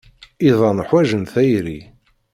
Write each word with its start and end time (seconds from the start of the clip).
Iḍan 0.49 0.79
ḥwajen 0.87 1.23
tayri. 1.33 1.79